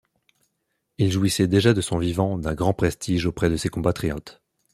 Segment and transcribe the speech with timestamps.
[0.97, 4.41] Il jouissait déjà de son vivant d'un grand prestige auprès de ses compatriotes.